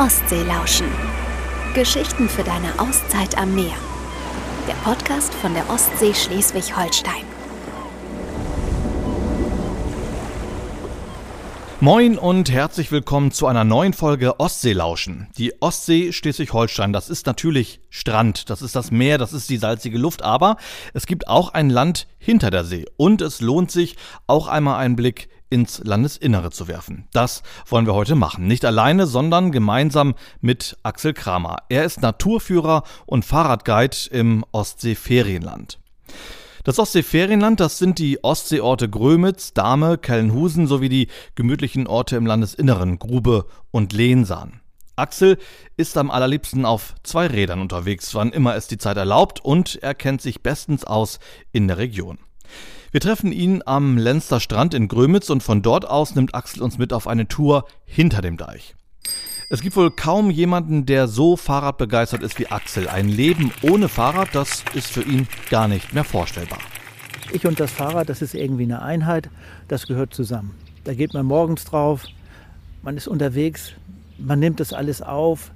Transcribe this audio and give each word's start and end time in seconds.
Ostsee 0.00 0.44
lauschen. 0.44 0.86
Geschichten 1.74 2.26
für 2.26 2.42
deine 2.42 2.72
Auszeit 2.78 3.36
am 3.36 3.54
Meer. 3.54 3.76
Der 4.66 4.72
Podcast 4.76 5.34
von 5.34 5.52
der 5.52 5.68
Ostsee 5.68 6.14
Schleswig-Holstein. 6.14 7.29
Moin 11.82 12.18
und 12.18 12.50
herzlich 12.50 12.92
willkommen 12.92 13.30
zu 13.30 13.46
einer 13.46 13.64
neuen 13.64 13.94
Folge 13.94 14.38
Ostseelauschen. 14.38 15.28
Die 15.38 15.62
Ostsee 15.62 16.12
Schleswig-Holstein, 16.12 16.92
das 16.92 17.08
ist 17.08 17.24
natürlich 17.24 17.80
Strand, 17.88 18.50
das 18.50 18.60
ist 18.60 18.76
das 18.76 18.90
Meer, 18.90 19.16
das 19.16 19.32
ist 19.32 19.48
die 19.48 19.56
salzige 19.56 19.96
Luft, 19.96 20.22
aber 20.22 20.58
es 20.92 21.06
gibt 21.06 21.28
auch 21.28 21.54
ein 21.54 21.70
Land 21.70 22.06
hinter 22.18 22.50
der 22.50 22.64
See 22.64 22.84
und 22.98 23.22
es 23.22 23.40
lohnt 23.40 23.70
sich 23.70 23.96
auch 24.26 24.46
einmal 24.46 24.78
einen 24.78 24.94
Blick 24.94 25.30
ins 25.48 25.78
Landesinnere 25.82 26.50
zu 26.50 26.68
werfen. 26.68 27.08
Das 27.14 27.42
wollen 27.64 27.86
wir 27.86 27.94
heute 27.94 28.14
machen. 28.14 28.46
Nicht 28.46 28.66
alleine, 28.66 29.06
sondern 29.06 29.50
gemeinsam 29.50 30.16
mit 30.42 30.76
Axel 30.82 31.14
Kramer. 31.14 31.62
Er 31.70 31.86
ist 31.86 32.02
Naturführer 32.02 32.82
und 33.06 33.24
Fahrradguide 33.24 33.96
im 34.10 34.44
Ostsee-Ferienland. 34.52 35.78
Das 36.70 36.78
Ostseeferienland, 36.78 37.58
das 37.58 37.78
sind 37.78 37.98
die 37.98 38.22
Ostseeorte 38.22 38.88
Grömitz, 38.88 39.52
Dahme, 39.52 39.98
Kellenhusen 39.98 40.68
sowie 40.68 40.88
die 40.88 41.08
gemütlichen 41.34 41.88
Orte 41.88 42.14
im 42.14 42.26
Landesinneren, 42.26 43.00
Grube 43.00 43.46
und 43.72 43.92
Lehnsahn. 43.92 44.60
Axel 44.94 45.38
ist 45.76 45.98
am 45.98 46.12
allerliebsten 46.12 46.64
auf 46.64 46.94
zwei 47.02 47.26
Rädern 47.26 47.60
unterwegs, 47.60 48.14
wann 48.14 48.30
immer 48.30 48.54
es 48.54 48.68
die 48.68 48.78
Zeit 48.78 48.98
erlaubt, 48.98 49.44
und 49.44 49.82
er 49.82 49.96
kennt 49.96 50.22
sich 50.22 50.42
bestens 50.42 50.84
aus 50.84 51.18
in 51.50 51.66
der 51.66 51.78
Region. 51.78 52.18
Wir 52.92 53.00
treffen 53.00 53.32
ihn 53.32 53.64
am 53.66 53.98
Lenster 53.98 54.38
Strand 54.38 54.72
in 54.72 54.86
Grömitz 54.86 55.28
und 55.28 55.42
von 55.42 55.62
dort 55.62 55.88
aus 55.88 56.14
nimmt 56.14 56.36
Axel 56.36 56.62
uns 56.62 56.78
mit 56.78 56.92
auf 56.92 57.08
eine 57.08 57.26
Tour 57.26 57.64
hinter 57.84 58.22
dem 58.22 58.36
Deich. 58.36 58.76
Es 59.52 59.62
gibt 59.62 59.74
wohl 59.74 59.90
kaum 59.90 60.30
jemanden, 60.30 60.86
der 60.86 61.08
so 61.08 61.36
Fahrradbegeistert 61.36 62.22
ist 62.22 62.38
wie 62.38 62.46
Axel. 62.46 62.86
Ein 62.86 63.08
Leben 63.08 63.50
ohne 63.62 63.88
Fahrrad, 63.88 64.28
das 64.32 64.62
ist 64.74 64.86
für 64.86 65.02
ihn 65.02 65.26
gar 65.50 65.66
nicht 65.66 65.92
mehr 65.92 66.04
vorstellbar. 66.04 66.60
Ich 67.32 67.44
und 67.44 67.58
das 67.58 67.72
Fahrrad, 67.72 68.08
das 68.08 68.22
ist 68.22 68.36
irgendwie 68.36 68.62
eine 68.62 68.80
Einheit, 68.80 69.28
das 69.66 69.88
gehört 69.88 70.14
zusammen. 70.14 70.54
Da 70.84 70.94
geht 70.94 71.14
man 71.14 71.26
morgens 71.26 71.64
drauf, 71.64 72.04
man 72.82 72.96
ist 72.96 73.08
unterwegs, 73.08 73.72
man 74.18 74.38
nimmt 74.38 74.60
das 74.60 74.72
alles 74.72 75.02
auf, 75.02 75.50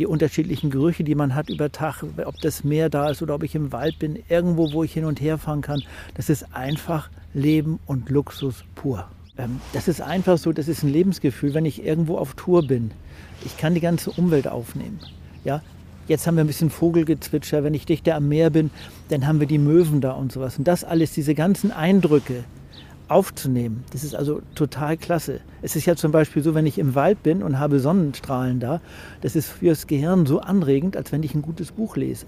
die 0.00 0.06
unterschiedlichen 0.06 0.70
Gerüche, 0.70 1.04
die 1.04 1.14
man 1.14 1.36
hat 1.36 1.48
über 1.48 1.70
Tag, 1.70 2.02
ob 2.24 2.40
das 2.40 2.64
Meer 2.64 2.90
da 2.90 3.10
ist 3.10 3.22
oder 3.22 3.36
ob 3.36 3.44
ich 3.44 3.54
im 3.54 3.70
Wald 3.70 4.00
bin, 4.00 4.18
irgendwo, 4.28 4.72
wo 4.72 4.82
ich 4.82 4.92
hin 4.92 5.04
und 5.04 5.20
her 5.20 5.38
fahren 5.38 5.60
kann. 5.60 5.84
Das 6.14 6.30
ist 6.30 6.52
einfach 6.52 7.10
Leben 7.32 7.78
und 7.86 8.10
Luxus 8.10 8.64
pur. 8.74 9.08
Ähm, 9.38 9.60
das 9.72 9.88
ist 9.88 10.00
einfach 10.00 10.38
so, 10.38 10.52
das 10.52 10.68
ist 10.68 10.82
ein 10.82 10.88
Lebensgefühl, 10.90 11.54
wenn 11.54 11.64
ich 11.64 11.84
irgendwo 11.84 12.18
auf 12.18 12.34
Tour 12.34 12.66
bin. 12.66 12.90
Ich 13.44 13.56
kann 13.56 13.74
die 13.74 13.80
ganze 13.80 14.10
Umwelt 14.10 14.48
aufnehmen. 14.48 14.98
Ja, 15.44 15.62
jetzt 16.08 16.26
haben 16.26 16.36
wir 16.36 16.44
ein 16.44 16.48
bisschen 16.48 16.70
Vogelgezwitscher. 16.70 17.64
Wenn 17.64 17.74
ich 17.74 17.86
dichter 17.86 18.16
am 18.16 18.28
Meer 18.28 18.50
bin, 18.50 18.70
dann 19.08 19.26
haben 19.26 19.40
wir 19.40 19.46
die 19.46 19.58
Möwen 19.58 20.00
da 20.00 20.12
und 20.12 20.32
sowas. 20.32 20.58
Und 20.58 20.66
das 20.66 20.84
alles, 20.84 21.12
diese 21.12 21.34
ganzen 21.34 21.70
Eindrücke 21.70 22.44
aufzunehmen, 23.08 23.84
das 23.92 24.02
ist 24.02 24.16
also 24.16 24.42
total 24.56 24.96
klasse. 24.96 25.40
Es 25.62 25.76
ist 25.76 25.86
ja 25.86 25.94
zum 25.94 26.10
Beispiel 26.10 26.42
so, 26.42 26.54
wenn 26.54 26.66
ich 26.66 26.78
im 26.78 26.96
Wald 26.96 27.22
bin 27.22 27.42
und 27.42 27.60
habe 27.60 27.78
Sonnenstrahlen 27.78 28.58
da, 28.58 28.80
das 29.20 29.36
ist 29.36 29.48
fürs 29.48 29.86
Gehirn 29.86 30.26
so 30.26 30.40
anregend, 30.40 30.96
als 30.96 31.12
wenn 31.12 31.22
ich 31.22 31.34
ein 31.34 31.42
gutes 31.42 31.70
Buch 31.70 31.96
lese. 31.96 32.26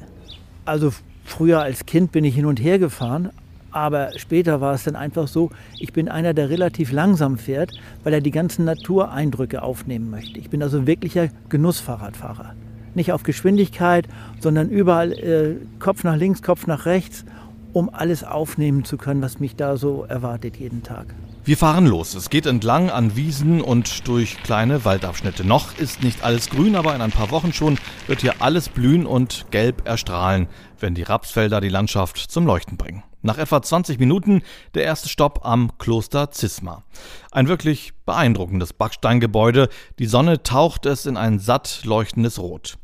Also 0.64 0.92
früher 1.24 1.60
als 1.60 1.86
Kind 1.86 2.12
bin 2.12 2.24
ich 2.24 2.34
hin 2.34 2.46
und 2.46 2.60
her 2.60 2.78
gefahren, 2.78 3.30
aber 3.70 4.10
später 4.16 4.60
war 4.60 4.74
es 4.74 4.84
dann 4.84 4.96
einfach 4.96 5.28
so, 5.28 5.50
ich 5.78 5.92
bin 5.92 6.08
einer, 6.08 6.34
der 6.34 6.50
relativ 6.50 6.92
langsam 6.92 7.38
fährt, 7.38 7.72
weil 8.02 8.14
er 8.14 8.20
die 8.20 8.30
ganzen 8.30 8.64
Natureindrücke 8.64 9.62
aufnehmen 9.62 10.10
möchte. 10.10 10.38
Ich 10.38 10.50
bin 10.50 10.62
also 10.62 10.86
wirklicher 10.86 11.28
Genussfahrradfahrer. 11.48 12.54
Nicht 12.94 13.12
auf 13.12 13.22
Geschwindigkeit, 13.22 14.08
sondern 14.40 14.70
überall 14.70 15.12
äh, 15.12 15.56
Kopf 15.78 16.04
nach 16.04 16.16
links, 16.16 16.42
Kopf 16.42 16.66
nach 16.66 16.86
rechts, 16.86 17.24
um 17.72 17.90
alles 17.92 18.24
aufnehmen 18.24 18.84
zu 18.84 18.96
können, 18.96 19.22
was 19.22 19.40
mich 19.40 19.56
da 19.56 19.76
so 19.76 20.04
erwartet 20.04 20.56
jeden 20.56 20.82
Tag. 20.82 21.14
Wir 21.44 21.56
fahren 21.56 21.86
los. 21.86 22.14
Es 22.14 22.28
geht 22.28 22.44
entlang 22.44 22.90
an 22.90 23.16
Wiesen 23.16 23.62
und 23.62 24.06
durch 24.06 24.42
kleine 24.42 24.84
Waldabschnitte. 24.84 25.46
Noch 25.46 25.78
ist 25.78 26.02
nicht 26.02 26.22
alles 26.22 26.50
grün, 26.50 26.76
aber 26.76 26.94
in 26.94 27.00
ein 27.00 27.10
paar 27.10 27.30
Wochen 27.30 27.54
schon 27.54 27.78
wird 28.06 28.20
hier 28.20 28.34
alles 28.40 28.68
blühen 28.68 29.06
und 29.06 29.46
gelb 29.50 29.86
erstrahlen, 29.86 30.46
wenn 30.78 30.94
die 30.94 31.04
Rapsfelder 31.04 31.62
die 31.62 31.70
Landschaft 31.70 32.18
zum 32.18 32.44
Leuchten 32.44 32.76
bringen. 32.76 33.02
Nach 33.28 33.36
etwa 33.36 33.60
20 33.60 33.98
Minuten 33.98 34.40
der 34.72 34.84
erste 34.84 35.10
Stopp 35.10 35.44
am 35.44 35.76
Kloster 35.76 36.30
Zisma. 36.30 36.82
Ein 37.30 37.46
wirklich 37.46 37.92
beeindruckendes 38.06 38.72
Backsteingebäude. 38.72 39.68
Die 39.98 40.06
Sonne 40.06 40.42
taucht 40.42 40.86
es 40.86 41.04
in 41.04 41.18
ein 41.18 41.38
satt 41.38 41.82
leuchtendes 41.84 42.38
Rot. 42.38 42.78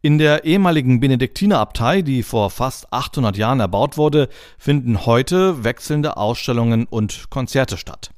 In 0.00 0.18
der 0.18 0.44
ehemaligen 0.44 1.00
Benediktinerabtei, 1.00 2.02
die 2.02 2.22
vor 2.22 2.50
fast 2.50 2.92
800 2.92 3.36
Jahren 3.36 3.60
erbaut 3.60 3.96
wurde, 3.96 4.28
finden 4.56 5.06
heute 5.06 5.64
wechselnde 5.64 6.16
Ausstellungen 6.16 6.86
und 6.86 7.30
Konzerte 7.30 7.76
statt. 7.76 8.10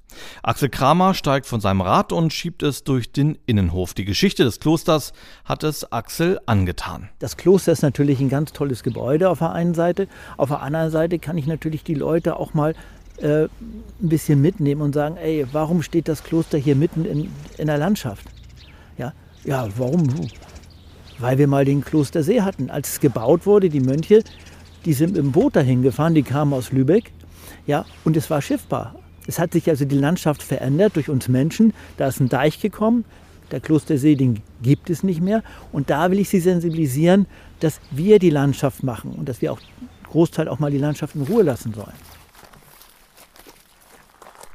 Axel 0.42 0.68
Kramer 0.68 1.14
steigt 1.14 1.46
von 1.46 1.60
seinem 1.60 1.80
Rad 1.80 2.12
und 2.12 2.32
schiebt 2.32 2.62
es 2.62 2.84
durch 2.84 3.12
den 3.12 3.38
Innenhof. 3.46 3.94
Die 3.94 4.04
Geschichte 4.04 4.44
des 4.44 4.60
Klosters 4.60 5.12
hat 5.44 5.62
es 5.62 5.90
Axel 5.92 6.40
angetan. 6.46 7.08
Das 7.18 7.36
Kloster 7.36 7.72
ist 7.72 7.82
natürlich 7.82 8.20
ein 8.20 8.28
ganz 8.28 8.52
tolles 8.52 8.82
Gebäude 8.82 9.30
auf 9.30 9.38
der 9.38 9.52
einen 9.52 9.74
Seite. 9.74 10.08
Auf 10.36 10.48
der 10.48 10.60
anderen 10.60 10.90
Seite 10.90 11.18
kann 11.18 11.38
ich 11.38 11.46
natürlich 11.46 11.84
die 11.84 11.94
Leute 11.94 12.36
auch 12.36 12.54
mal 12.54 12.74
äh, 13.18 13.44
ein 13.44 13.50
bisschen 14.00 14.40
mitnehmen 14.40 14.82
und 14.82 14.94
sagen, 14.94 15.16
ey, 15.16 15.46
warum 15.52 15.82
steht 15.82 16.08
das 16.08 16.24
Kloster 16.24 16.58
hier 16.58 16.76
mitten 16.76 17.04
in, 17.04 17.32
in 17.58 17.66
der 17.66 17.78
Landschaft? 17.78 18.26
Ja, 18.98 19.12
ja, 19.44 19.68
warum? 19.76 20.08
Weil 21.20 21.38
wir 21.38 21.46
mal 21.46 21.64
den 21.64 21.84
Klostersee 21.84 22.40
hatten. 22.40 22.70
Als 22.70 22.92
es 22.92 23.00
gebaut 23.00 23.46
wurde, 23.46 23.68
die 23.68 23.80
Mönche, 23.80 24.24
die 24.84 24.92
sind 24.92 25.16
im 25.16 25.32
Boot 25.32 25.56
dahin 25.56 25.82
gefahren, 25.82 26.14
die 26.14 26.22
kamen 26.22 26.52
aus 26.52 26.72
Lübeck. 26.72 27.12
Ja, 27.66 27.84
und 28.04 28.16
es 28.16 28.30
war 28.30 28.42
schiffbar. 28.42 28.94
Es 29.26 29.38
hat 29.38 29.52
sich 29.52 29.68
also 29.68 29.84
die 29.84 29.98
Landschaft 29.98 30.42
verändert 30.42 30.96
durch 30.96 31.08
uns 31.08 31.28
Menschen. 31.28 31.74
Da 31.98 32.08
ist 32.08 32.20
ein 32.20 32.28
Deich 32.28 32.60
gekommen. 32.60 33.04
Der 33.50 33.60
Klostersee, 33.60 34.14
den 34.14 34.40
gibt 34.62 34.90
es 34.90 35.02
nicht 35.02 35.20
mehr. 35.20 35.42
Und 35.72 35.90
da 35.90 36.10
will 36.10 36.18
ich 36.18 36.28
Sie 36.28 36.40
sensibilisieren, 36.40 37.26
dass 37.60 37.80
wir 37.90 38.18
die 38.18 38.30
Landschaft 38.30 38.82
machen 38.82 39.12
und 39.12 39.28
dass 39.28 39.42
wir 39.42 39.52
auch 39.52 39.60
Großteil 40.10 40.48
auch 40.48 40.58
mal 40.58 40.70
die 40.70 40.78
Landschaft 40.78 41.14
in 41.14 41.22
Ruhe 41.22 41.42
lassen 41.42 41.74
sollen. 41.74 41.92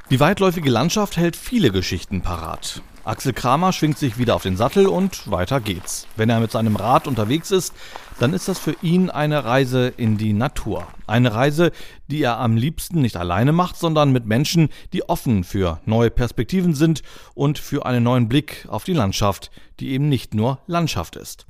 Die 0.09 0.20
weitläufige 0.20 0.70
Landschaft 0.70 1.18
hält 1.18 1.36
viele 1.36 1.72
Geschichten 1.72 2.22
parat. 2.22 2.82
Axel 3.05 3.33
Kramer 3.33 3.71
schwingt 3.71 3.99
sich 3.99 4.17
wieder 4.17 4.33
auf 4.33 4.41
den 4.41 4.57
Sattel 4.57 4.88
und 4.88 5.29
weiter 5.29 5.61
geht's. 5.61 6.07
Wenn 6.16 6.31
er 6.31 6.39
mit 6.39 6.49
seinem 6.49 6.75
Rad 6.75 7.07
unterwegs 7.07 7.51
ist, 7.51 7.71
dann 8.17 8.33
ist 8.33 8.47
das 8.47 8.57
für 8.57 8.75
ihn 8.81 9.11
eine 9.11 9.45
Reise 9.45 9.93
in 9.95 10.17
die 10.17 10.33
Natur. 10.33 10.88
Eine 11.05 11.35
Reise, 11.35 11.71
die 12.07 12.23
er 12.23 12.39
am 12.39 12.57
liebsten 12.57 13.01
nicht 13.01 13.16
alleine 13.16 13.51
macht, 13.51 13.77
sondern 13.77 14.11
mit 14.11 14.25
Menschen, 14.25 14.69
die 14.91 15.07
offen 15.07 15.43
für 15.43 15.81
neue 15.85 16.09
Perspektiven 16.09 16.73
sind 16.73 17.03
und 17.35 17.59
für 17.59 17.85
einen 17.85 18.03
neuen 18.03 18.27
Blick 18.27 18.66
auf 18.69 18.85
die 18.85 18.93
Landschaft, 18.93 19.51
die 19.79 19.91
eben 19.91 20.09
nicht 20.09 20.33
nur 20.33 20.57
Landschaft 20.66 21.16
ist. 21.16 21.45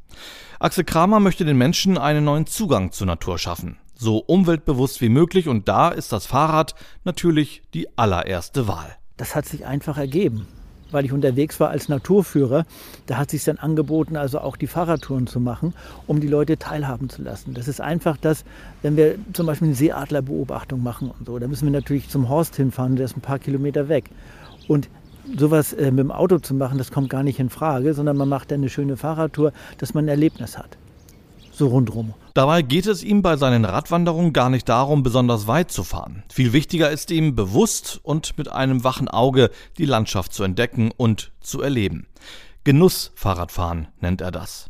Axel 0.59 0.83
Kramer 0.83 1.21
möchte 1.21 1.45
den 1.45 1.57
Menschen 1.57 1.97
einen 1.97 2.25
neuen 2.25 2.47
Zugang 2.47 2.91
zur 2.91 3.07
Natur 3.07 3.39
schaffen. 3.39 3.77
So 3.95 4.17
umweltbewusst 4.17 4.99
wie 4.99 5.07
möglich 5.07 5.47
und 5.47 5.69
da 5.69 5.87
ist 5.87 6.11
das 6.11 6.25
Fahrrad 6.25 6.75
natürlich 7.05 7.61
die 7.73 7.97
allererste 7.97 8.67
Wahl. 8.67 8.97
Das 9.15 9.35
hat 9.35 9.45
sich 9.45 9.65
einfach 9.65 9.97
ergeben 9.97 10.49
weil 10.91 11.05
ich 11.05 11.11
unterwegs 11.11 11.59
war 11.59 11.69
als 11.69 11.89
Naturführer, 11.89 12.65
da 13.05 13.17
hat 13.17 13.31
sich 13.31 13.43
dann 13.43 13.57
angeboten, 13.57 14.15
also 14.15 14.39
auch 14.39 14.57
die 14.57 14.67
Fahrradtouren 14.67 15.27
zu 15.27 15.39
machen, 15.39 15.73
um 16.07 16.19
die 16.19 16.27
Leute 16.27 16.57
teilhaben 16.57 17.09
zu 17.09 17.21
lassen. 17.21 17.53
Das 17.53 17.67
ist 17.67 17.81
einfach 17.81 18.17
das, 18.17 18.45
wenn 18.81 18.97
wir 18.97 19.15
zum 19.33 19.45
Beispiel 19.45 19.67
eine 19.69 19.75
Seeadlerbeobachtung 19.75 20.81
machen 20.81 21.11
und 21.11 21.25
so, 21.25 21.39
da 21.39 21.47
müssen 21.47 21.65
wir 21.65 21.71
natürlich 21.71 22.09
zum 22.09 22.29
Horst 22.29 22.55
hinfahren, 22.55 22.95
der 22.95 23.05
ist 23.05 23.17
ein 23.17 23.21
paar 23.21 23.39
Kilometer 23.39 23.89
weg. 23.89 24.09
Und 24.67 24.89
sowas 25.37 25.73
äh, 25.73 25.91
mit 25.91 25.99
dem 25.99 26.11
Auto 26.11 26.39
zu 26.39 26.53
machen, 26.53 26.77
das 26.77 26.91
kommt 26.91 27.09
gar 27.09 27.23
nicht 27.23 27.39
in 27.39 27.49
Frage, 27.49 27.93
sondern 27.93 28.17
man 28.17 28.29
macht 28.29 28.51
dann 28.51 28.59
eine 28.59 28.69
schöne 28.69 28.97
Fahrradtour, 28.97 29.51
dass 29.77 29.93
man 29.93 30.05
ein 30.05 30.09
Erlebnis 30.09 30.57
hat. 30.57 30.77
So 31.57 31.67
rundherum. 31.67 32.13
Dabei 32.33 32.63
geht 32.63 32.85
es 32.85 33.01
ihm 33.01 33.21
bei 33.21 33.37
seinen 33.37 33.63
Radwanderungen 33.63 34.33
gar 34.33 34.49
nicht 34.49 34.67
darum, 34.67 35.03
besonders 35.03 35.47
weit 35.47 35.71
zu 35.71 35.85
fahren. 35.85 36.23
Viel 36.29 36.51
wichtiger 36.51 36.91
ist 36.91 37.11
ihm, 37.11 37.33
bewusst 37.33 38.01
und 38.03 38.37
mit 38.37 38.51
einem 38.51 38.83
wachen 38.83 39.07
Auge 39.07 39.49
die 39.77 39.85
Landschaft 39.85 40.33
zu 40.33 40.43
entdecken 40.43 40.91
und 40.97 41.31
zu 41.39 41.61
erleben. 41.61 42.07
Genuss-Fahrradfahren 42.65 43.87
nennt 44.01 44.19
er 44.19 44.31
das. 44.31 44.69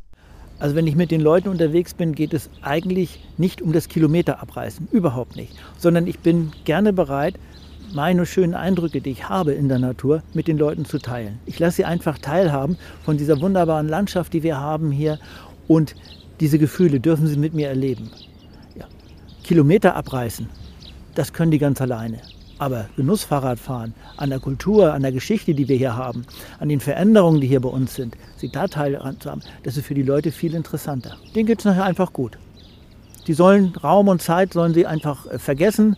Also 0.60 0.76
wenn 0.76 0.86
ich 0.86 0.96
mit 0.96 1.10
den 1.10 1.22
Leuten 1.22 1.50
unterwegs 1.50 1.96
bin, 1.96 2.14
geht 2.14 2.36
es 2.36 2.52
eigentlich 2.62 3.20
nicht 3.38 3.64
um 3.64 3.74
das 3.74 3.90
Kilometer 3.90 4.40
abreißen, 4.42 4.88
überhaupt 4.92 5.36
nicht, 5.36 5.54
sondern 5.80 6.06
ich 6.06 6.20
bin 6.20 6.52
gerne 6.66 6.94
bereit, 6.94 7.40
meine 7.94 8.28
schönen 8.28 8.54
Eindrücke, 8.54 9.02
die 9.02 9.10
ich 9.10 9.28
habe 9.28 9.54
in 9.54 9.70
der 9.70 9.80
Natur, 9.80 10.22
mit 10.34 10.48
den 10.48 10.60
Leuten 10.60 10.86
zu 10.86 11.00
teilen. 11.00 11.40
Ich 11.48 11.58
lasse 11.58 11.78
sie 11.78 11.86
einfach 11.86 12.20
teilhaben 12.20 12.78
von 13.04 13.18
dieser 13.18 13.42
wunderbaren 13.42 13.88
Landschaft, 13.88 14.34
die 14.34 14.44
wir 14.44 14.60
haben 14.60 14.92
hier 14.92 15.18
und 15.68 15.96
diese 16.40 16.60
Gefühle 16.60 17.00
dürfen 17.00 17.28
sie 17.28 17.38
mit 17.38 17.54
mir 17.54 17.70
erleben. 17.70 18.12
Ja. 18.76 18.86
Kilometer 19.44 19.96
abreißen, 19.96 20.50
das 21.16 21.34
können 21.34 21.52
die 21.52 21.60
ganz 21.60 21.82
alleine. 21.82 22.22
Aber 22.58 22.88
Genussfahrradfahren, 22.96 23.94
an 24.16 24.30
der 24.30 24.40
Kultur, 24.40 24.94
an 24.94 25.02
der 25.02 25.12
Geschichte, 25.12 25.54
die 25.54 25.68
wir 25.68 25.76
hier 25.76 25.98
haben, 25.98 26.26
an 26.60 26.70
den 26.70 26.80
Veränderungen, 26.80 27.42
die 27.42 27.48
hier 27.48 27.60
bei 27.60 27.70
uns 27.70 27.96
sind, 27.96 28.16
sich 28.38 28.52
da 28.52 28.68
teilhaben 28.68 29.20
zu 29.20 29.30
haben, 29.30 29.42
das 29.64 29.76
ist 29.76 29.86
für 29.86 29.94
die 29.94 30.04
Leute 30.04 30.32
viel 30.32 30.56
interessanter. 30.56 31.18
Denen 31.36 31.48
geht 31.48 31.60
es 31.60 31.66
nachher 31.66 31.84
einfach 31.84 32.14
gut. 32.14 32.38
Die 33.28 33.34
sollen 33.34 33.76
Raum 33.76 34.08
und 34.08 34.22
Zeit 34.22 34.54
sollen 34.54 34.74
sie 34.74 34.86
einfach 34.86 35.26
äh, 35.26 35.40
vergessen 35.40 35.98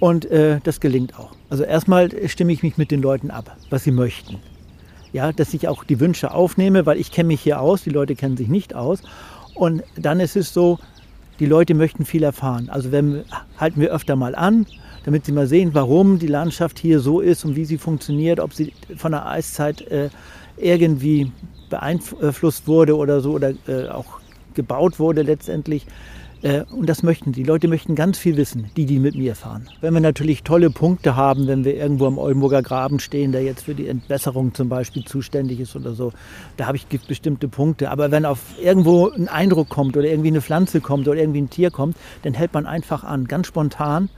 und 0.00 0.26
äh, 0.26 0.60
das 0.62 0.80
gelingt 0.80 1.18
auch. 1.18 1.32
Also 1.50 1.64
erstmal 1.64 2.10
stimme 2.28 2.52
ich 2.52 2.62
mich 2.62 2.76
mit 2.76 2.90
den 2.90 3.02
Leuten 3.02 3.30
ab, 3.30 3.56
was 3.70 3.84
sie 3.84 3.90
möchten. 3.90 4.36
Ja, 5.12 5.32
dass 5.32 5.54
ich 5.54 5.66
auch 5.66 5.84
die 5.84 6.00
Wünsche 6.00 6.32
aufnehme, 6.32 6.84
weil 6.84 6.98
ich 6.98 7.10
kenne 7.10 7.28
mich 7.28 7.40
hier 7.40 7.60
aus, 7.60 7.82
die 7.82 7.90
Leute 7.90 8.14
kennen 8.14 8.36
sich 8.36 8.48
nicht 8.48 8.74
aus. 8.74 9.02
Und 9.58 9.82
dann 9.96 10.20
ist 10.20 10.36
es 10.36 10.54
so, 10.54 10.78
die 11.40 11.46
Leute 11.46 11.74
möchten 11.74 12.04
viel 12.04 12.22
erfahren. 12.22 12.68
Also 12.70 12.92
wenn, 12.92 13.24
halten 13.56 13.80
wir 13.80 13.92
öfter 13.92 14.14
mal 14.14 14.36
an, 14.36 14.66
damit 15.04 15.24
sie 15.24 15.32
mal 15.32 15.48
sehen, 15.48 15.70
warum 15.72 16.20
die 16.20 16.28
Landschaft 16.28 16.78
hier 16.78 17.00
so 17.00 17.20
ist 17.20 17.44
und 17.44 17.56
wie 17.56 17.64
sie 17.64 17.76
funktioniert, 17.76 18.38
ob 18.38 18.54
sie 18.54 18.72
von 18.96 19.12
der 19.12 19.26
Eiszeit 19.26 19.80
äh, 19.82 20.10
irgendwie 20.56 21.32
beeinflusst 21.70 22.68
wurde 22.68 22.96
oder 22.96 23.20
so 23.20 23.32
oder 23.32 23.52
äh, 23.66 23.88
auch 23.88 24.20
gebaut 24.54 25.00
wurde 25.00 25.22
letztendlich. 25.22 25.86
Äh, 26.42 26.62
und 26.70 26.88
das 26.88 27.02
möchten 27.02 27.32
die. 27.32 27.42
Leute 27.42 27.68
möchten 27.68 27.94
ganz 27.94 28.18
viel 28.18 28.36
wissen, 28.36 28.70
die, 28.76 28.86
die 28.86 28.98
mit 28.98 29.14
mir 29.14 29.34
fahren. 29.34 29.68
Wenn 29.80 29.94
wir 29.94 30.00
natürlich 30.00 30.42
tolle 30.42 30.70
Punkte 30.70 31.16
haben, 31.16 31.46
wenn 31.46 31.64
wir 31.64 31.76
irgendwo 31.76 32.06
am 32.06 32.18
Oldenburger 32.18 32.62
Graben 32.62 33.00
stehen, 33.00 33.32
der 33.32 33.42
jetzt 33.42 33.64
für 33.64 33.74
die 33.74 33.88
Entwässerung 33.88 34.54
zum 34.54 34.68
Beispiel 34.68 35.04
zuständig 35.04 35.60
ist 35.60 35.74
oder 35.76 35.92
so, 35.92 36.12
da 36.56 36.66
habe 36.66 36.76
ich 36.76 36.86
bestimmte 36.86 37.48
Punkte. 37.48 37.90
Aber 37.90 38.10
wenn 38.10 38.24
auf 38.24 38.40
irgendwo 38.62 39.08
ein 39.08 39.28
Eindruck 39.28 39.68
kommt 39.68 39.96
oder 39.96 40.06
irgendwie 40.06 40.28
eine 40.28 40.40
Pflanze 40.40 40.80
kommt 40.80 41.08
oder 41.08 41.20
irgendwie 41.20 41.42
ein 41.42 41.50
Tier 41.50 41.70
kommt, 41.70 41.96
dann 42.22 42.34
hält 42.34 42.54
man 42.54 42.66
einfach 42.66 43.04
an, 43.04 43.26
ganz 43.26 43.46
spontan 43.46 44.08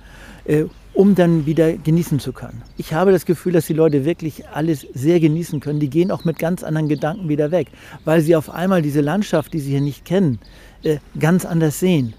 äh, 0.44 0.64
um 0.92 1.14
dann 1.14 1.46
wieder 1.46 1.74
genießen 1.74 2.18
zu 2.18 2.32
können. 2.32 2.62
Ich 2.76 2.92
habe 2.92 3.12
das 3.12 3.24
Gefühl, 3.24 3.52
dass 3.52 3.66
die 3.66 3.72
Leute 3.72 4.04
wirklich 4.04 4.48
alles 4.48 4.86
sehr 4.92 5.20
genießen 5.20 5.60
können. 5.60 5.78
Die 5.78 5.88
gehen 5.88 6.10
auch 6.10 6.24
mit 6.24 6.38
ganz 6.38 6.64
anderen 6.64 6.88
Gedanken 6.88 7.28
wieder 7.28 7.52
weg, 7.52 7.68
weil 8.04 8.20
sie 8.20 8.34
auf 8.34 8.50
einmal 8.50 8.82
diese 8.82 9.00
Landschaft, 9.00 9.52
die 9.52 9.60
sie 9.60 9.70
hier 9.70 9.80
nicht 9.80 10.04
kennen, 10.04 10.40
äh, 10.82 10.98
ganz 11.18 11.44
anders 11.44 11.80
sehen. 11.80 12.14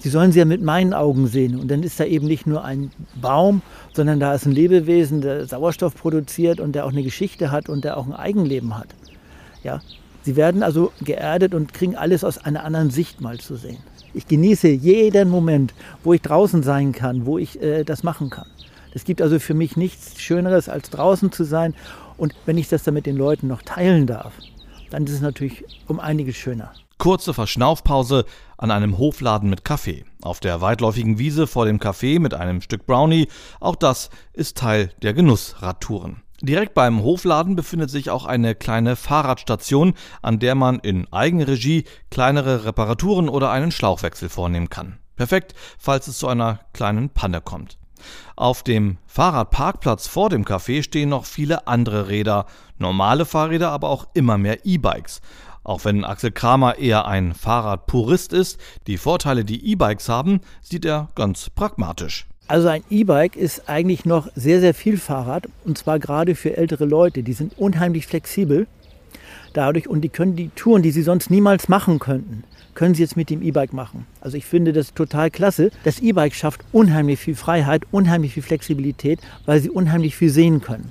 Sie 0.00 0.08
sollen 0.08 0.32
sie 0.32 0.38
ja 0.38 0.46
mit 0.46 0.62
meinen 0.62 0.94
Augen 0.94 1.26
sehen. 1.26 1.60
Und 1.60 1.70
dann 1.70 1.82
ist 1.82 2.00
da 2.00 2.04
eben 2.04 2.26
nicht 2.26 2.46
nur 2.46 2.64
ein 2.64 2.90
Baum, 3.20 3.60
sondern 3.92 4.18
da 4.18 4.34
ist 4.34 4.46
ein 4.46 4.52
Lebewesen, 4.52 5.20
der 5.20 5.46
Sauerstoff 5.46 5.94
produziert 5.94 6.58
und 6.58 6.72
der 6.72 6.86
auch 6.86 6.90
eine 6.90 7.02
Geschichte 7.02 7.50
hat 7.50 7.68
und 7.68 7.84
der 7.84 7.98
auch 7.98 8.06
ein 8.06 8.14
Eigenleben 8.14 8.78
hat. 8.78 8.88
Ja? 9.62 9.82
Sie 10.22 10.36
werden 10.36 10.62
also 10.62 10.92
geerdet 11.02 11.54
und 11.54 11.74
kriegen 11.74 11.96
alles 11.96 12.24
aus 12.24 12.38
einer 12.38 12.64
anderen 12.64 12.90
Sicht 12.90 13.20
mal 13.20 13.38
zu 13.38 13.56
sehen. 13.56 13.78
Ich 14.14 14.26
genieße 14.26 14.68
jeden 14.68 15.28
Moment, 15.28 15.74
wo 16.02 16.14
ich 16.14 16.22
draußen 16.22 16.62
sein 16.62 16.92
kann, 16.92 17.26
wo 17.26 17.36
ich 17.38 17.60
äh, 17.62 17.84
das 17.84 18.02
machen 18.02 18.30
kann. 18.30 18.46
Es 18.92 19.04
gibt 19.04 19.22
also 19.22 19.38
für 19.38 19.54
mich 19.54 19.76
nichts 19.76 20.20
Schöneres, 20.20 20.68
als 20.68 20.90
draußen 20.90 21.30
zu 21.30 21.44
sein. 21.44 21.74
Und 22.16 22.34
wenn 22.46 22.58
ich 22.58 22.68
das 22.68 22.82
dann 22.82 22.94
mit 22.94 23.06
den 23.06 23.16
Leuten 23.16 23.46
noch 23.46 23.62
teilen 23.62 24.06
darf, 24.06 24.32
dann 24.90 25.04
ist 25.04 25.12
es 25.12 25.20
natürlich 25.20 25.64
um 25.86 26.00
einiges 26.00 26.36
schöner. 26.36 26.72
Kurze 27.00 27.32
Verschnaufpause 27.32 28.26
an 28.58 28.70
einem 28.70 28.98
Hofladen 28.98 29.48
mit 29.48 29.64
Kaffee. 29.64 30.04
Auf 30.20 30.38
der 30.38 30.60
weitläufigen 30.60 31.18
Wiese 31.18 31.46
vor 31.46 31.64
dem 31.64 31.78
Café 31.78 32.20
mit 32.20 32.34
einem 32.34 32.60
Stück 32.60 32.84
Brownie. 32.84 33.28
Auch 33.58 33.74
das 33.74 34.10
ist 34.34 34.58
Teil 34.58 34.90
der 35.00 35.14
Genussradtouren. 35.14 36.20
Direkt 36.42 36.74
beim 36.74 37.02
Hofladen 37.02 37.56
befindet 37.56 37.88
sich 37.88 38.10
auch 38.10 38.26
eine 38.26 38.54
kleine 38.54 38.96
Fahrradstation, 38.96 39.94
an 40.20 40.40
der 40.40 40.54
man 40.54 40.78
in 40.78 41.10
Eigenregie 41.10 41.84
kleinere 42.10 42.66
Reparaturen 42.66 43.30
oder 43.30 43.50
einen 43.50 43.72
Schlauchwechsel 43.72 44.28
vornehmen 44.28 44.68
kann. 44.68 44.98
Perfekt, 45.16 45.54
falls 45.78 46.06
es 46.06 46.18
zu 46.18 46.28
einer 46.28 46.60
kleinen 46.74 47.08
Panne 47.08 47.40
kommt. 47.40 47.78
Auf 48.36 48.62
dem 48.62 48.98
Fahrradparkplatz 49.06 50.06
vor 50.06 50.28
dem 50.28 50.44
Café 50.44 50.82
stehen 50.82 51.08
noch 51.08 51.24
viele 51.24 51.66
andere 51.66 52.08
Räder, 52.08 52.46
normale 52.78 53.24
Fahrräder, 53.24 53.70
aber 53.70 53.88
auch 53.88 54.08
immer 54.14 54.38
mehr 54.38 54.64
E-Bikes. 54.64 55.20
Auch 55.70 55.84
wenn 55.84 56.04
Axel 56.04 56.32
Kramer 56.32 56.78
eher 56.78 57.06
ein 57.06 57.32
Fahrradpurist 57.32 58.32
ist, 58.32 58.58
die 58.88 58.96
Vorteile, 58.96 59.44
die 59.44 59.70
E-Bikes 59.70 60.08
haben, 60.08 60.40
sieht 60.62 60.84
er 60.84 61.10
ganz 61.14 61.48
pragmatisch. 61.48 62.26
Also 62.48 62.66
ein 62.66 62.82
E-Bike 62.90 63.36
ist 63.36 63.68
eigentlich 63.68 64.04
noch 64.04 64.26
sehr, 64.34 64.58
sehr 64.58 64.74
viel 64.74 64.98
Fahrrad 64.98 65.48
und 65.64 65.78
zwar 65.78 66.00
gerade 66.00 66.34
für 66.34 66.56
ältere 66.56 66.86
Leute. 66.86 67.22
Die 67.22 67.34
sind 67.34 67.56
unheimlich 67.56 68.08
flexibel 68.08 68.66
dadurch 69.52 69.86
und 69.86 70.00
die 70.00 70.08
können 70.08 70.34
die 70.34 70.48
Touren, 70.56 70.82
die 70.82 70.90
sie 70.90 71.02
sonst 71.02 71.30
niemals 71.30 71.68
machen 71.68 72.00
könnten, 72.00 72.42
können 72.74 72.96
sie 72.96 73.02
jetzt 73.02 73.16
mit 73.16 73.30
dem 73.30 73.40
E-Bike 73.40 73.72
machen. 73.72 74.06
Also 74.20 74.36
ich 74.36 74.46
finde 74.46 74.72
das 74.72 74.92
total 74.92 75.30
klasse. 75.30 75.70
Das 75.84 76.00
E-Bike 76.00 76.34
schafft 76.34 76.62
unheimlich 76.72 77.20
viel 77.20 77.36
Freiheit, 77.36 77.84
unheimlich 77.92 78.34
viel 78.34 78.42
Flexibilität, 78.42 79.20
weil 79.46 79.60
sie 79.60 79.70
unheimlich 79.70 80.16
viel 80.16 80.30
sehen 80.30 80.62
können. 80.62 80.90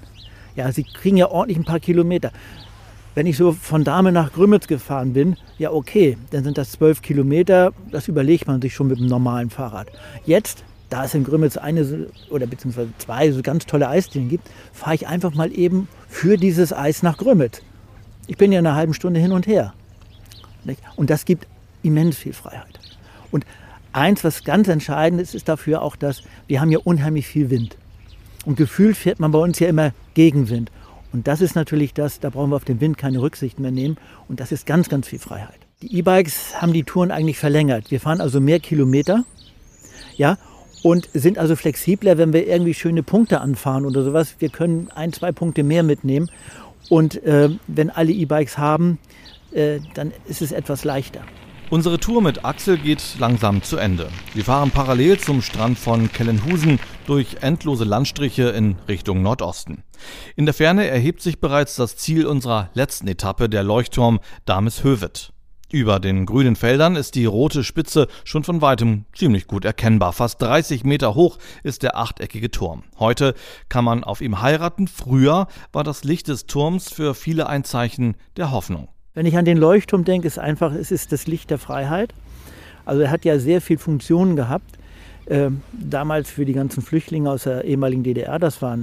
Ja, 0.55 0.71
sie 0.71 0.83
kriegen 0.83 1.17
ja 1.17 1.27
ordentlich 1.27 1.57
ein 1.57 1.65
paar 1.65 1.81
Kilometer. 1.81 2.31
Wenn 3.15 3.25
ich 3.25 3.37
so 3.37 3.51
von 3.51 3.83
Dahme 3.83 4.11
nach 4.11 4.33
Grümitz 4.33 4.67
gefahren 4.67 5.13
bin, 5.13 5.35
ja 5.57 5.71
okay, 5.71 6.17
dann 6.31 6.43
sind 6.43 6.57
das 6.57 6.71
zwölf 6.71 7.01
Kilometer, 7.01 7.73
das 7.91 8.07
überlegt 8.07 8.47
man 8.47 8.61
sich 8.61 8.73
schon 8.73 8.87
mit 8.87 8.99
dem 8.99 9.07
normalen 9.07 9.49
Fahrrad. 9.49 9.87
Jetzt 10.25 10.63
da 10.89 11.05
es 11.05 11.13
in 11.13 11.23
Grümitz 11.23 11.57
eine 11.57 12.07
oder 12.29 12.47
beziehungsweise 12.47 12.89
zwei 12.97 13.31
so 13.31 13.41
ganz 13.41 13.65
tolle 13.65 13.87
Eisdielen 13.87 14.29
gibt, 14.29 14.49
fahre 14.73 14.95
ich 14.95 15.07
einfach 15.07 15.33
mal 15.33 15.51
eben 15.51 15.87
für 16.07 16.37
dieses 16.37 16.73
Eis 16.73 17.03
nach 17.03 17.17
Grümitz. 17.17 17.61
Ich 18.27 18.37
bin 18.37 18.51
ja 18.51 18.59
eine 18.59 18.75
halbe 18.75 18.93
Stunde 18.93 19.19
hin 19.19 19.31
und 19.31 19.47
her. 19.47 19.73
Und 20.95 21.09
das 21.09 21.25
gibt 21.25 21.47
immens 21.83 22.17
viel 22.17 22.33
Freiheit. 22.33 22.79
Und 23.31 23.45
eins, 23.93 24.23
was 24.23 24.43
ganz 24.43 24.67
entscheidend 24.67 25.21
ist, 25.21 25.35
ist 25.35 25.47
dafür 25.47 25.81
auch, 25.81 25.95
dass 25.95 26.23
wir 26.47 26.59
haben 26.59 26.69
hier 26.69 26.85
unheimlich 26.85 27.27
viel 27.27 27.49
Wind. 27.49 27.77
Und 28.45 28.57
gefühlt 28.57 28.97
fährt 28.97 29.19
man 29.19 29.31
bei 29.31 29.39
uns 29.39 29.59
ja 29.59 29.67
immer 29.67 29.91
Gegenwind. 30.15 30.71
Und 31.11 31.27
das 31.27 31.41
ist 31.41 31.55
natürlich 31.55 31.93
das, 31.93 32.19
da 32.19 32.29
brauchen 32.29 32.51
wir 32.51 32.55
auf 32.55 32.65
den 32.65 32.81
Wind 32.81 32.97
keine 32.97 33.21
Rücksicht 33.21 33.59
mehr 33.59 33.71
nehmen. 33.71 33.97
Und 34.27 34.39
das 34.39 34.51
ist 34.51 34.65
ganz, 34.65 34.89
ganz 34.89 35.07
viel 35.07 35.19
Freiheit. 35.19 35.59
Die 35.81 35.97
E-Bikes 35.97 36.61
haben 36.61 36.73
die 36.73 36.83
Touren 36.83 37.11
eigentlich 37.11 37.39
verlängert. 37.39 37.89
Wir 37.89 37.99
fahren 37.99 38.21
also 38.21 38.39
mehr 38.39 38.59
Kilometer. 38.59 39.23
Ja, 40.15 40.37
und 40.83 41.09
sind 41.13 41.37
also 41.37 41.55
flexibler, 41.55 42.17
wenn 42.17 42.33
wir 42.33 42.47
irgendwie 42.47 42.73
schöne 42.73 43.03
Punkte 43.03 43.41
anfahren 43.41 43.85
oder 43.85 44.03
sowas. 44.03 44.35
Wir 44.39 44.49
können 44.49 44.89
ein, 44.93 45.13
zwei 45.13 45.31
Punkte 45.31 45.63
mehr 45.63 45.83
mitnehmen. 45.83 46.29
Und 46.89 47.21
äh, 47.23 47.49
wenn 47.67 47.89
alle 47.89 48.11
E-Bikes 48.11 48.57
haben, 48.57 48.99
äh, 49.51 49.79
dann 49.93 50.11
ist 50.27 50.41
es 50.41 50.51
etwas 50.51 50.83
leichter. 50.83 51.21
Unsere 51.71 51.99
Tour 51.99 52.23
mit 52.23 52.45
Axel 52.45 52.79
geht 52.79 53.03
langsam 53.19 53.61
zu 53.61 53.77
Ende. 53.77 54.09
Wir 54.33 54.43
fahren 54.43 54.71
parallel 54.71 55.19
zum 55.19 55.43
Strand 55.43 55.77
von 55.77 56.11
Kellenhusen 56.11 56.79
durch 57.05 57.37
endlose 57.41 57.83
Landstriche 57.83 58.49
in 58.49 58.77
Richtung 58.87 59.21
Nordosten. 59.21 59.83
In 60.35 60.45
der 60.47 60.55
Ferne 60.55 60.87
erhebt 60.87 61.21
sich 61.21 61.39
bereits 61.39 61.75
das 61.75 61.95
Ziel 61.95 62.25
unserer 62.25 62.71
letzten 62.73 63.07
Etappe, 63.07 63.49
der 63.49 63.61
Leuchtturm 63.61 64.19
Dameshövet. 64.45 65.31
Über 65.71 65.99
den 65.99 66.25
grünen 66.25 66.55
Feldern 66.55 66.95
ist 66.95 67.13
die 67.13 67.25
rote 67.25 67.63
Spitze 67.63 68.07
schon 68.23 68.43
von 68.43 68.63
weitem 68.63 69.05
ziemlich 69.13 69.45
gut 69.45 69.63
erkennbar. 69.63 70.13
Fast 70.13 70.41
30 70.41 70.83
Meter 70.85 71.13
hoch 71.13 71.37
ist 71.61 71.83
der 71.83 71.95
achteckige 71.95 72.49
Turm. 72.49 72.81
Heute 72.97 73.35
kann 73.69 73.85
man 73.85 74.03
auf 74.03 74.21
ihm 74.21 74.41
heiraten. 74.41 74.87
Früher 74.87 75.47
war 75.71 75.83
das 75.83 76.03
Licht 76.03 76.29
des 76.29 76.47
Turms 76.47 76.91
für 76.91 77.13
viele 77.13 77.47
ein 77.47 77.63
Zeichen 77.63 78.15
der 78.37 78.49
Hoffnung. 78.49 78.87
Wenn 79.15 79.25
ich 79.25 79.37
an 79.37 79.45
den 79.45 79.57
Leuchtturm 79.57 80.03
denke, 80.03 80.27
ist 80.27 80.37
einfach, 80.37 80.73
es 80.73 80.91
ist 80.91 81.11
das 81.11 81.25
Licht 81.25 81.49
der 81.49 81.57
Freiheit. 81.57 82.13
Also 82.85 83.01
er 83.01 83.11
hat 83.11 83.25
ja 83.25 83.39
sehr 83.39 83.59
viel 83.59 83.77
Funktionen 83.77 84.35
gehabt. 84.35 84.77
Ähm, 85.27 85.61
damals 85.73 86.29
für 86.29 86.45
die 86.45 86.53
ganzen 86.53 86.81
Flüchtlinge 86.81 87.29
aus 87.29 87.43
der 87.43 87.63
ehemaligen 87.63 88.03
DDR, 88.03 88.39
das 88.39 88.61
war 88.61 88.77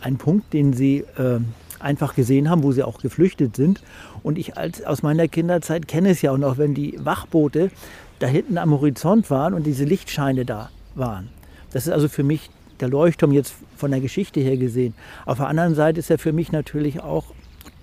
ein, 0.00 0.16
Punkt, 0.16 0.52
den 0.52 0.72
sie 0.72 1.04
äh, 1.16 1.40
einfach 1.78 2.14
gesehen 2.14 2.48
haben, 2.48 2.62
wo 2.62 2.72
sie 2.72 2.82
auch 2.82 2.98
geflüchtet 3.00 3.56
sind. 3.56 3.82
Und 4.22 4.38
ich 4.38 4.56
als, 4.56 4.82
aus 4.84 5.02
meiner 5.02 5.28
Kinderzeit 5.28 5.88
kenne 5.88 6.10
es 6.10 6.22
ja 6.22 6.32
auch 6.32 6.38
noch, 6.38 6.58
wenn 6.58 6.74
die 6.74 6.98
Wachboote 7.02 7.70
da 8.18 8.26
hinten 8.26 8.58
am 8.58 8.72
Horizont 8.72 9.30
waren 9.30 9.54
und 9.54 9.64
diese 9.64 9.84
Lichtscheine 9.84 10.44
da 10.44 10.70
waren. 10.94 11.28
Das 11.72 11.86
ist 11.86 11.92
also 11.92 12.08
für 12.08 12.22
mich 12.22 12.50
der 12.80 12.88
Leuchtturm 12.88 13.32
jetzt 13.32 13.54
von 13.76 13.90
der 13.90 14.00
Geschichte 14.00 14.40
her 14.40 14.56
gesehen. 14.56 14.94
Auf 15.26 15.38
der 15.38 15.48
anderen 15.48 15.74
Seite 15.74 16.00
ist 16.00 16.10
er 16.10 16.18
für 16.18 16.32
mich 16.32 16.52
natürlich 16.52 17.02
auch 17.02 17.26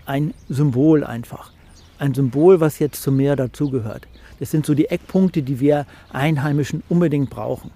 ein 0.06 0.34
Symbol 0.50 1.04
einfach. 1.04 1.52
Ein 1.98 2.14
Symbol, 2.14 2.60
was 2.60 2.80
jetzt 2.80 3.02
zum 3.02 3.16
Meer 3.18 3.36
dazugehört. 3.36 4.08
Das 4.40 4.52
sind 4.52 4.66
so 4.66 4.74
die 4.74 4.90
Eckpunkte, 4.90 5.44
die 5.44 5.60
wir 5.60 5.86
Einheimischen 6.12 6.84
unbedingt 6.90 7.30
brauchen. 7.30 7.72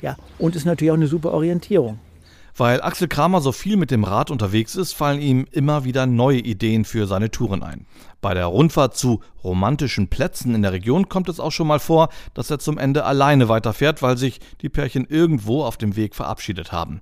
Ja, 0.00 0.16
und 0.38 0.56
ist 0.56 0.64
natürlich 0.64 0.90
auch 0.90 0.96
eine 0.96 1.08
super 1.08 1.32
Orientierung. 1.32 1.98
Weil 2.56 2.82
Axel 2.82 3.06
Kramer 3.06 3.40
so 3.40 3.52
viel 3.52 3.76
mit 3.76 3.92
dem 3.92 4.02
Rad 4.02 4.32
unterwegs 4.32 4.74
ist, 4.74 4.92
fallen 4.92 5.20
ihm 5.20 5.46
immer 5.52 5.84
wieder 5.84 6.06
neue 6.06 6.40
Ideen 6.40 6.84
für 6.84 7.06
seine 7.06 7.30
Touren 7.30 7.62
ein. 7.62 7.86
Bei 8.20 8.34
der 8.34 8.46
Rundfahrt 8.46 8.96
zu 8.96 9.20
romantischen 9.44 10.08
Plätzen 10.08 10.56
in 10.56 10.62
der 10.62 10.72
Region 10.72 11.08
kommt 11.08 11.28
es 11.28 11.38
auch 11.38 11.52
schon 11.52 11.68
mal 11.68 11.78
vor, 11.78 12.08
dass 12.34 12.50
er 12.50 12.58
zum 12.58 12.76
Ende 12.76 13.04
alleine 13.04 13.48
weiterfährt, 13.48 14.02
weil 14.02 14.16
sich 14.16 14.40
die 14.60 14.68
Pärchen 14.68 15.06
irgendwo 15.06 15.62
auf 15.62 15.76
dem 15.76 15.94
Weg 15.94 16.16
verabschiedet 16.16 16.72
haben. 16.72 17.00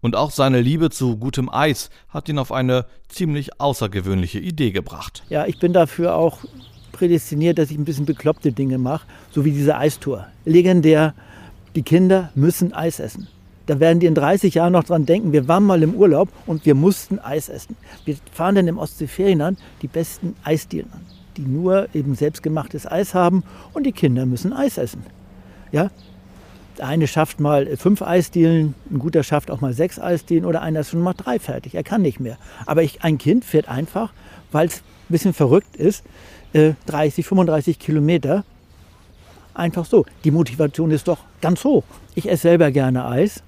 Und 0.00 0.14
auch 0.14 0.30
seine 0.30 0.60
Liebe 0.60 0.90
zu 0.90 1.16
gutem 1.16 1.48
Eis 1.48 1.90
hat 2.08 2.28
ihn 2.28 2.38
auf 2.38 2.52
eine 2.52 2.86
ziemlich 3.08 3.60
außergewöhnliche 3.60 4.38
Idee 4.38 4.70
gebracht. 4.70 5.24
Ja, 5.28 5.46
ich 5.46 5.58
bin 5.58 5.72
dafür 5.72 6.14
auch 6.14 6.40
prädestiniert, 6.92 7.58
dass 7.58 7.70
ich 7.70 7.78
ein 7.78 7.84
bisschen 7.84 8.06
bekloppte 8.06 8.52
Dinge 8.52 8.78
mache, 8.78 9.06
so 9.30 9.44
wie 9.44 9.52
diese 9.52 9.76
Eistour. 9.76 10.26
Legendär, 10.44 11.14
die 11.74 11.82
Kinder 11.82 12.30
müssen 12.34 12.72
Eis 12.72 13.00
essen. 13.00 13.28
Da 13.66 13.80
werden 13.80 14.00
die 14.00 14.06
in 14.06 14.14
30 14.14 14.54
Jahren 14.54 14.72
noch 14.72 14.84
dran 14.84 15.04
denken, 15.04 15.32
wir 15.32 15.46
waren 15.46 15.64
mal 15.64 15.82
im 15.82 15.94
Urlaub 15.94 16.30
und 16.46 16.64
wir 16.64 16.74
mussten 16.74 17.18
Eis 17.18 17.48
essen. 17.48 17.76
Wir 18.04 18.16
fahren 18.32 18.54
dann 18.54 18.66
im 18.66 18.78
Ostseeferienland 18.78 19.58
die 19.82 19.88
besten 19.88 20.34
Eisdielen 20.42 20.90
an, 20.92 21.00
die 21.36 21.42
nur 21.42 21.88
eben 21.94 22.14
selbstgemachtes 22.14 22.90
Eis 22.90 23.14
haben 23.14 23.42
und 23.74 23.84
die 23.84 23.92
Kinder 23.92 24.24
müssen 24.24 24.54
Eis 24.54 24.78
essen. 24.78 25.02
Ja, 25.70 25.90
eine 26.80 27.06
schafft 27.06 27.40
mal 27.40 27.76
fünf 27.76 28.02
Eisdielen, 28.02 28.74
ein 28.90 28.98
guter 28.98 29.22
schafft 29.22 29.50
auch 29.50 29.60
mal 29.60 29.72
sechs 29.72 29.98
Eisdielen 29.98 30.44
oder 30.44 30.62
einer 30.62 30.80
ist 30.80 30.90
schon 30.90 31.00
mal 31.00 31.14
drei 31.14 31.38
fertig. 31.38 31.74
Er 31.74 31.84
kann 31.84 32.02
nicht 32.02 32.20
mehr. 32.20 32.38
Aber 32.66 32.82
ich, 32.82 33.02
ein 33.02 33.18
Kind 33.18 33.44
fährt 33.44 33.68
einfach, 33.68 34.12
weil 34.52 34.66
es 34.68 34.76
ein 34.76 34.82
bisschen 35.08 35.34
verrückt 35.34 35.76
ist, 35.76 36.04
30, 36.52 37.24
äh, 37.24 37.28
35 37.28 37.78
Kilometer. 37.78 38.44
Einfach 39.54 39.84
so. 39.84 40.06
Die 40.24 40.30
Motivation 40.30 40.90
ist 40.90 41.08
doch 41.08 41.18
ganz 41.40 41.64
hoch. 41.64 41.84
Ich 42.14 42.30
esse 42.30 42.42
selber 42.42 42.70
gerne 42.70 43.06
Eis 43.06 43.42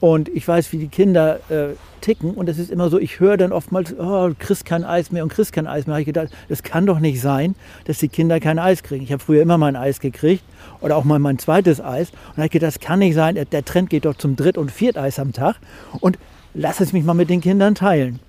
und 0.00 0.28
ich 0.28 0.46
weiß, 0.46 0.72
wie 0.72 0.78
die 0.78 0.88
Kinder 0.88 1.40
äh, 1.50 1.74
ticken. 2.02 2.32
Und 2.34 2.50
es 2.50 2.58
ist 2.58 2.70
immer 2.70 2.90
so, 2.90 2.98
ich 2.98 3.18
höre 3.18 3.38
dann 3.38 3.52
oftmals, 3.52 3.94
oh, 3.98 4.28
du 4.28 4.34
kriegst 4.38 4.66
kein 4.66 4.84
Eis 4.84 5.10
mehr 5.10 5.22
und 5.22 5.32
kriegst 5.32 5.52
kein 5.52 5.66
Eis 5.66 5.86
mehr. 5.86 5.94
Habe 5.94 6.02
ich 6.02 6.06
gedacht, 6.06 6.28
das 6.50 6.62
kann 6.62 6.84
doch 6.84 6.98
nicht 6.98 7.22
sein, 7.22 7.54
dass 7.86 7.98
die 7.98 8.08
Kinder 8.08 8.40
kein 8.40 8.58
Eis 8.58 8.82
kriegen. 8.82 9.04
Ich 9.04 9.12
habe 9.12 9.22
früher 9.22 9.40
immer 9.40 9.56
mein 9.56 9.76
Eis 9.76 10.00
gekriegt 10.00 10.44
oder 10.80 10.96
auch 10.96 11.04
mal 11.04 11.18
mein 11.18 11.38
zweites 11.38 11.80
Eis. 11.80 12.10
Und 12.10 12.18
da 12.18 12.36
habe 12.38 12.46
ich 12.46 12.52
gedacht, 12.52 12.74
das 12.74 12.80
kann 12.80 12.98
nicht 12.98 13.14
sein. 13.14 13.38
Der 13.50 13.64
Trend 13.64 13.88
geht 13.88 14.04
doch 14.04 14.16
zum 14.16 14.36
Dritt- 14.36 14.58
und 14.58 14.70
Vierteis 14.70 15.18
am 15.18 15.32
Tag. 15.32 15.56
Und 16.00 16.18
lass 16.52 16.80
es 16.80 16.92
mich 16.92 17.04
mal 17.04 17.14
mit 17.14 17.30
den 17.30 17.40
Kindern 17.40 17.74
teilen. 17.74 18.20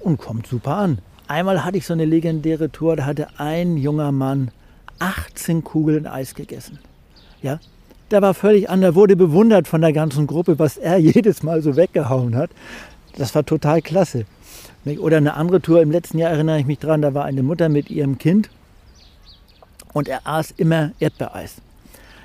Und 0.00 0.18
kommt 0.18 0.46
super 0.46 0.76
an. 0.76 0.98
Einmal 1.28 1.64
hatte 1.64 1.78
ich 1.78 1.86
so 1.86 1.94
eine 1.94 2.04
legendäre 2.04 2.70
Tour, 2.70 2.96
da 2.96 3.06
hatte 3.06 3.28
ein 3.38 3.76
junger 3.76 4.12
Mann 4.12 4.50
18 4.98 5.64
Kugeln 5.64 6.06
Eis 6.06 6.34
gegessen. 6.34 6.78
Ja, 7.40 7.58
der 8.10 8.20
war 8.20 8.34
völlig 8.34 8.68
anders, 8.68 8.94
wurde 8.94 9.16
bewundert 9.16 9.66
von 9.66 9.80
der 9.80 9.92
ganzen 9.92 10.26
Gruppe, 10.26 10.58
was 10.58 10.76
er 10.76 10.98
jedes 10.98 11.42
Mal 11.42 11.62
so 11.62 11.76
weggehauen 11.76 12.36
hat. 12.36 12.50
Das 13.16 13.34
war 13.34 13.44
total 13.44 13.82
klasse. 13.82 14.24
Oder 14.84 15.18
eine 15.18 15.34
andere 15.34 15.60
Tour, 15.60 15.82
im 15.82 15.90
letzten 15.90 16.18
Jahr 16.18 16.30
erinnere 16.30 16.58
ich 16.58 16.66
mich 16.66 16.78
dran, 16.78 17.02
da 17.02 17.14
war 17.14 17.24
eine 17.24 17.42
Mutter 17.42 17.68
mit 17.68 17.90
ihrem 17.90 18.18
Kind 18.18 18.50
und 19.92 20.08
er 20.08 20.26
aß 20.26 20.52
immer 20.56 20.92
Erdbeereis. 20.98 21.56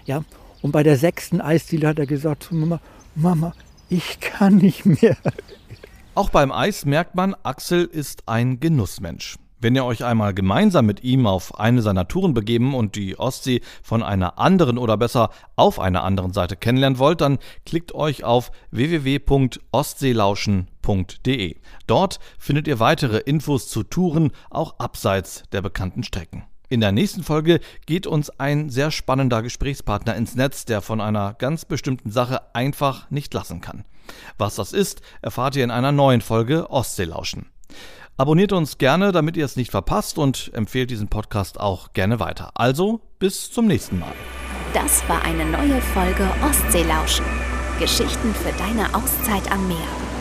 Ja, 0.06 0.24
und 0.62 0.72
bei 0.72 0.84
der 0.84 0.98
sechsten 0.98 1.42
Eisdiele 1.42 1.88
hat 1.88 2.00
er 2.00 2.08
gesagt 2.08 2.44
zu 2.44 2.56
Mama, 2.56 2.80
Mama, 3.16 3.54
ich 3.90 4.20
kann 4.20 4.58
nicht 4.58 4.86
mehr. 4.86 5.16
Auch 6.16 6.30
beim 6.30 6.52
Eis 6.52 6.84
merkt 6.86 7.16
man, 7.16 7.36
Axel 7.44 7.86
ist 7.86 8.24
ein 8.28 8.60
Genussmensch. 8.60 9.38
Wenn 9.60 9.76
ihr 9.76 9.86
euch 9.86 10.04
einmal 10.04 10.36
gemeinsam 10.36 10.86
mit 10.86 11.04
ihm 11.04 11.26
auf 11.26 11.60
eine 11.60 11.82
seiner 11.82 12.08
Touren 12.08 12.36
begeben 12.36 12.76
und 12.76 12.96
die 12.96 13.18
Ostsee 13.18 13.62
von 13.82 14.04
einer 14.04 14.38
anderen 14.38 14.78
oder 14.78 14.98
besser 14.98 15.32
auf 15.56 15.80
einer 15.80 16.04
anderen 16.04 16.32
Seite 16.32 16.56
kennenlernen 16.56 17.00
wollt, 17.00 17.22
dann 17.22 17.40
klickt 17.66 17.96
euch 17.96 18.24
auf 18.24 18.52
www.ostseelauschen.de. 18.72 20.77
Dort 21.88 22.20
findet 22.38 22.68
ihr 22.68 22.80
weitere 22.80 23.18
Infos 23.18 23.70
zu 23.70 23.84
Touren, 23.84 24.32
auch 24.50 24.80
abseits 24.80 25.44
der 25.52 25.62
bekannten 25.62 26.04
Strecken. 26.04 26.44
In 26.70 26.82
der 26.82 26.92
nächsten 26.92 27.24
Folge 27.24 27.62
geht 27.86 28.08
uns 28.08 28.30
ein 28.30 28.70
sehr 28.70 28.92
spannender 28.92 29.42
Gesprächspartner 29.42 30.16
ins 30.16 30.36
Netz, 30.36 30.66
der 30.66 30.82
von 30.82 31.00
einer 31.00 31.34
ganz 31.34 31.64
bestimmten 31.64 32.12
Sache 32.12 32.54
einfach 32.54 33.10
nicht 33.10 33.34
lassen 33.34 33.62
kann. 33.62 33.86
Was 34.38 34.56
das 34.56 34.74
ist, 34.74 35.02
erfahrt 35.22 35.56
ihr 35.56 35.64
in 35.64 35.72
einer 35.72 35.94
neuen 35.94 36.22
Folge 36.22 36.70
Ostseelauschen. 36.70 37.48
Abonniert 38.18 38.52
uns 38.52 38.78
gerne, 38.78 39.12
damit 39.12 39.38
ihr 39.38 39.46
es 39.46 39.56
nicht 39.56 39.72
verpasst 39.72 40.18
und 40.18 40.52
empfehlt 40.54 40.90
diesen 40.90 41.08
Podcast 41.08 41.60
auch 41.60 41.94
gerne 41.94 42.20
weiter. 42.20 42.52
Also, 42.56 43.00
bis 43.20 43.52
zum 43.52 43.68
nächsten 43.68 44.00
Mal. 44.00 44.14
Das 44.74 45.08
war 45.08 45.22
eine 45.24 45.46
neue 45.46 45.80
Folge 45.82 46.28
Ostseelauschen. 46.44 47.26
Geschichten 47.80 48.34
für 48.34 48.52
deine 48.58 48.94
Auszeit 48.96 49.52
am 49.52 49.68
Meer. 49.68 50.17